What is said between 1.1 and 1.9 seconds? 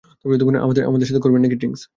করবেন নাকি ড্রিংক্স?